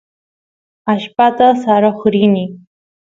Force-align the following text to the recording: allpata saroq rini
allpata 0.95 1.47
saroq 1.61 1.99
rini 2.17 2.43